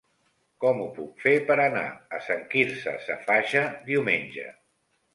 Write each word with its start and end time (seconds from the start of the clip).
Com 0.63 0.79
ho 0.85 0.87
puc 0.95 1.21
fer 1.25 1.35
per 1.51 1.59
anar 1.67 1.85
a 2.19 2.23
Sant 2.31 2.43
Quirze 2.57 2.97
Safaja 3.07 3.67
diumenge? 3.95 4.53